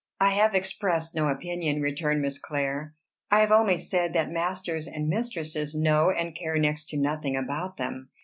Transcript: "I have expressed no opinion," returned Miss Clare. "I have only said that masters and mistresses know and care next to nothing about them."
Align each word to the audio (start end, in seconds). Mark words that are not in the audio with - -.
"I 0.19 0.29
have 0.31 0.55
expressed 0.55 1.13
no 1.13 1.27
opinion," 1.27 1.79
returned 1.79 2.23
Miss 2.23 2.39
Clare. 2.39 2.95
"I 3.29 3.41
have 3.41 3.51
only 3.51 3.77
said 3.77 4.13
that 4.13 4.31
masters 4.31 4.87
and 4.87 5.07
mistresses 5.07 5.75
know 5.75 6.09
and 6.09 6.33
care 6.35 6.57
next 6.57 6.89
to 6.89 6.97
nothing 6.99 7.37
about 7.37 7.77
them." 7.77 8.09